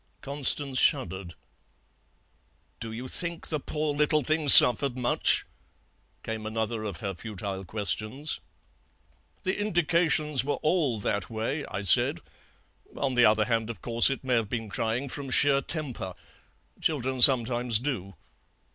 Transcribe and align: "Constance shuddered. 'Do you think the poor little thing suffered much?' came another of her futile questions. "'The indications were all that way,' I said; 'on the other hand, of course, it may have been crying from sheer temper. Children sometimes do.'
"Constance 0.21 0.79
shuddered. 0.79 1.35
'Do 2.79 2.91
you 2.91 3.07
think 3.07 3.49
the 3.49 3.59
poor 3.59 3.93
little 3.93 4.23
thing 4.23 4.49
suffered 4.49 4.97
much?' 4.97 5.45
came 6.23 6.47
another 6.47 6.83
of 6.85 7.01
her 7.01 7.13
futile 7.13 7.63
questions. 7.63 8.39
"'The 9.43 9.59
indications 9.61 10.43
were 10.43 10.55
all 10.63 10.99
that 10.99 11.29
way,' 11.29 11.67
I 11.67 11.83
said; 11.83 12.19
'on 12.97 13.13
the 13.13 13.25
other 13.25 13.45
hand, 13.45 13.69
of 13.69 13.83
course, 13.83 14.09
it 14.09 14.23
may 14.23 14.33
have 14.33 14.49
been 14.49 14.69
crying 14.69 15.07
from 15.07 15.29
sheer 15.29 15.61
temper. 15.61 16.15
Children 16.81 17.21
sometimes 17.21 17.77
do.' 17.77 18.15